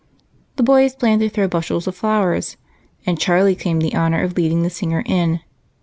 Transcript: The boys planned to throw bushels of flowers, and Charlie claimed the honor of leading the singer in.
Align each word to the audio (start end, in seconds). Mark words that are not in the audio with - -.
The 0.55 0.63
boys 0.63 0.95
planned 0.95 1.21
to 1.21 1.29
throw 1.29 1.47
bushels 1.47 1.85
of 1.85 1.95
flowers, 1.95 2.57
and 3.05 3.19
Charlie 3.19 3.55
claimed 3.55 3.83
the 3.83 3.93
honor 3.93 4.23
of 4.23 4.35
leading 4.35 4.63
the 4.63 4.71
singer 4.71 5.03
in. 5.05 5.41